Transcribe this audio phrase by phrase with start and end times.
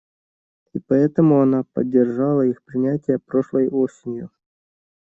[0.73, 4.31] И поэтому она поддержала их принятие прошлой осенью.